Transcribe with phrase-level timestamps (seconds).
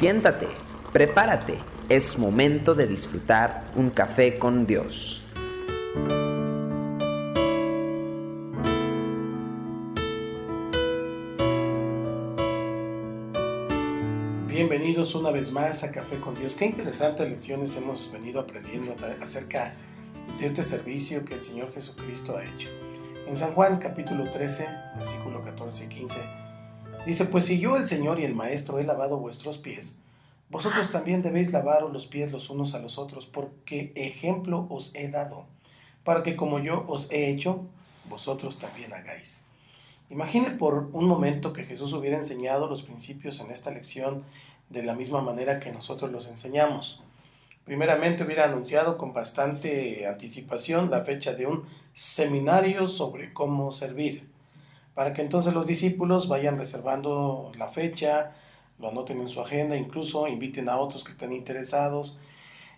[0.00, 0.48] Siéntate,
[0.94, 1.58] prepárate,
[1.90, 5.22] es momento de disfrutar un café con Dios.
[14.46, 16.56] Bienvenidos una vez más a Café con Dios.
[16.56, 19.74] Qué interesantes lecciones hemos venido aprendiendo acerca
[20.38, 22.70] de este servicio que el Señor Jesucristo ha hecho.
[23.26, 26.39] En San Juan capítulo 13, versículo 14 y 15,
[27.06, 30.00] dice, pues si yo el Señor y el Maestro he lavado vuestros pies,
[30.48, 35.08] vosotros también debéis lavaros los pies los unos a los otros, porque ejemplo os he
[35.08, 35.46] dado,
[36.04, 37.66] para que como yo os he hecho,
[38.08, 39.46] vosotros también hagáis.
[40.10, 44.24] Imagine por un momento que Jesús hubiera enseñado los principios en esta lección
[44.68, 47.04] de la misma manera que nosotros los enseñamos.
[47.64, 54.29] Primeramente hubiera anunciado con bastante anticipación la fecha de un seminario sobre cómo servir,
[55.00, 58.32] para que entonces los discípulos vayan reservando la fecha,
[58.78, 62.20] lo anoten en su agenda, incluso inviten a otros que estén interesados.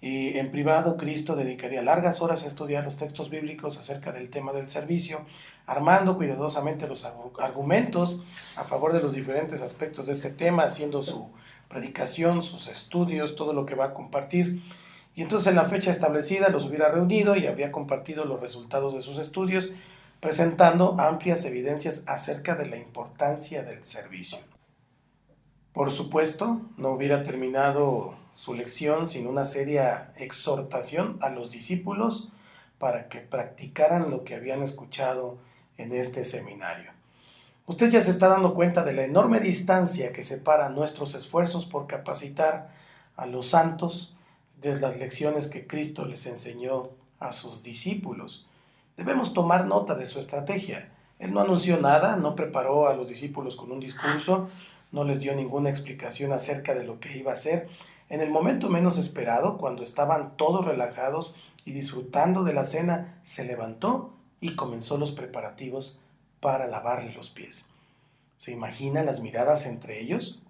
[0.00, 4.52] Y en privado, Cristo dedicaría largas horas a estudiar los textos bíblicos acerca del tema
[4.52, 5.20] del servicio,
[5.64, 7.08] armando cuidadosamente los
[7.38, 8.24] argumentos
[8.56, 11.28] a favor de los diferentes aspectos de este tema, haciendo su
[11.68, 14.60] predicación, sus estudios, todo lo que va a compartir.
[15.14, 19.02] Y entonces en la fecha establecida los hubiera reunido y habría compartido los resultados de
[19.02, 19.70] sus estudios,
[20.20, 24.38] presentando amplias evidencias acerca de la importancia del servicio.
[25.72, 32.32] Por supuesto, no hubiera terminado su lección sin una seria exhortación a los discípulos
[32.78, 35.38] para que practicaran lo que habían escuchado
[35.76, 36.92] en este seminario.
[37.66, 41.86] Usted ya se está dando cuenta de la enorme distancia que separa nuestros esfuerzos por
[41.86, 42.70] capacitar
[43.16, 44.16] a los santos
[44.60, 48.47] de las lecciones que Cristo les enseñó a sus discípulos.
[48.98, 50.90] Debemos tomar nota de su estrategia.
[51.20, 54.50] Él no anunció nada, no preparó a los discípulos con un discurso,
[54.90, 57.68] no les dio ninguna explicación acerca de lo que iba a hacer.
[58.08, 63.44] En el momento menos esperado, cuando estaban todos relajados y disfrutando de la cena, se
[63.44, 66.00] levantó y comenzó los preparativos
[66.40, 67.70] para lavarle los pies.
[68.34, 70.42] ¿Se imagina las miradas entre ellos?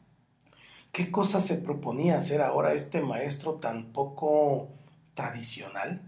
[0.92, 4.68] ¿Qué cosa se proponía hacer ahora este maestro tan poco
[5.12, 6.00] tradicional?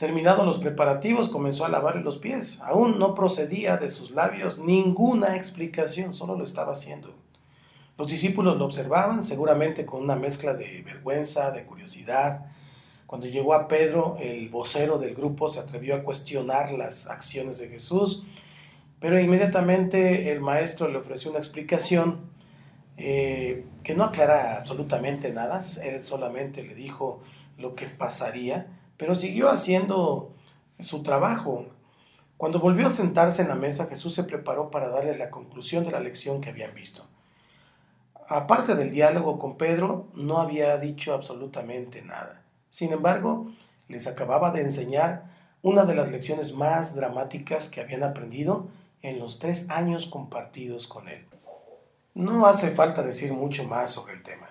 [0.00, 2.60] Terminados los preparativos, comenzó a lavarle los pies.
[2.62, 7.14] Aún no procedía de sus labios ninguna explicación, solo lo estaba haciendo.
[7.96, 12.46] Los discípulos lo observaban, seguramente con una mezcla de vergüenza, de curiosidad.
[13.06, 17.68] Cuando llegó a Pedro, el vocero del grupo se atrevió a cuestionar las acciones de
[17.68, 18.24] Jesús
[19.00, 22.20] pero inmediatamente el maestro le ofreció una explicación
[22.98, 27.22] eh, que no aclara absolutamente nada, él solamente le dijo
[27.56, 28.66] lo que pasaría,
[29.00, 30.30] pero siguió haciendo
[30.78, 31.64] su trabajo.
[32.36, 35.90] Cuando volvió a sentarse en la mesa, Jesús se preparó para darles la conclusión de
[35.90, 37.06] la lección que habían visto.
[38.28, 42.42] Aparte del diálogo con Pedro, no había dicho absolutamente nada.
[42.68, 43.50] Sin embargo,
[43.88, 45.24] les acababa de enseñar
[45.62, 48.68] una de las lecciones más dramáticas que habían aprendido
[49.00, 51.24] en los tres años compartidos con él.
[52.12, 54.50] No hace falta decir mucho más sobre el tema.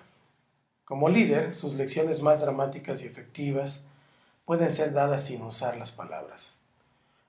[0.84, 3.86] Como líder, sus lecciones más dramáticas y efectivas
[4.50, 6.56] pueden ser dadas sin usar las palabras.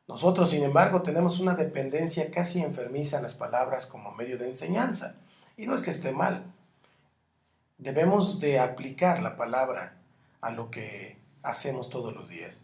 [0.07, 5.17] Nosotros, sin embargo, tenemos una dependencia casi enfermiza en las palabras como medio de enseñanza.
[5.55, 6.51] Y no es que esté mal.
[7.77, 9.99] Debemos de aplicar la palabra
[10.41, 12.63] a lo que hacemos todos los días.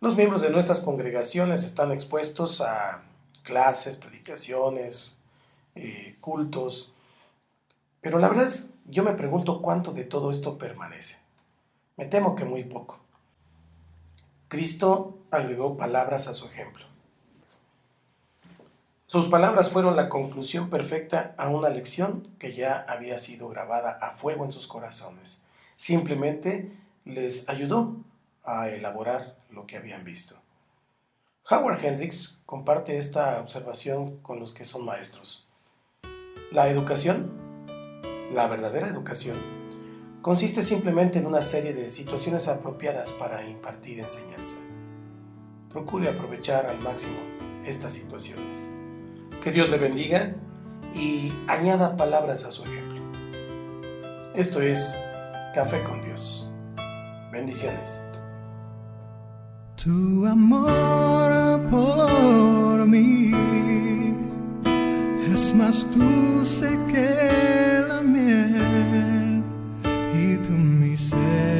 [0.00, 3.02] Los miembros de nuestras congregaciones están expuestos a
[3.44, 5.16] clases, predicaciones,
[5.76, 6.92] eh, cultos.
[8.00, 11.20] Pero la verdad es, yo me pregunto cuánto de todo esto permanece.
[11.96, 12.98] Me temo que muy poco.
[14.50, 16.84] Cristo agregó palabras a su ejemplo.
[19.06, 24.16] Sus palabras fueron la conclusión perfecta a una lección que ya había sido grabada a
[24.16, 25.44] fuego en sus corazones.
[25.76, 26.72] Simplemente
[27.04, 27.94] les ayudó
[28.42, 30.34] a elaborar lo que habían visto.
[31.48, 35.46] Howard Hendricks comparte esta observación con los que son maestros.
[36.50, 37.30] La educación,
[38.32, 39.59] la verdadera educación,
[40.22, 44.58] consiste simplemente en una serie de situaciones apropiadas para impartir enseñanza.
[45.70, 47.18] Procure aprovechar al máximo
[47.64, 48.70] estas situaciones.
[49.42, 50.34] Que Dios le bendiga
[50.94, 53.00] y añada palabras a su ejemplo.
[54.34, 54.94] Esto es
[55.54, 56.48] Café con Dios.
[57.32, 58.02] Bendiciones.
[59.82, 63.32] Tu amor por mí
[65.32, 69.19] es más dulce que la miel
[70.50, 71.59] y tu misericordia